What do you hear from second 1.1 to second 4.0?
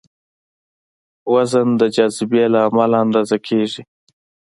وزن د جاذبې له امله اندازه کېږي.